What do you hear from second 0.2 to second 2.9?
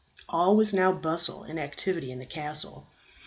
All was now bustle and activity in the castle.